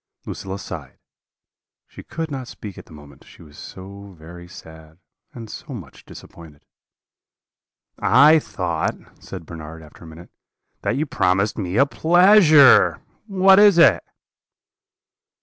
"Lucilla 0.25 0.57
sighed; 0.57 0.97
she 1.87 2.01
could 2.01 2.31
not 2.31 2.47
speak 2.47 2.75
at 2.75 2.87
the 2.87 2.91
moment, 2.91 3.23
she 3.23 3.43
was 3.43 3.55
so 3.55 4.15
very 4.17 4.47
sad, 4.47 4.97
and 5.31 5.47
so 5.47 5.75
much 5.75 6.05
disappointed. 6.05 6.65
"'I 7.99 8.39
thought,' 8.39 9.23
said 9.23 9.45
Bernard, 9.45 9.83
after 9.83 10.03
a 10.03 10.07
minute, 10.07 10.31
'that 10.81 10.97
you 10.97 11.05
promised 11.05 11.55
me 11.59 11.77
a 11.77 11.85
pleasure. 11.85 12.99
What 13.27 13.59
is 13.59 13.77
it?' 13.77 14.03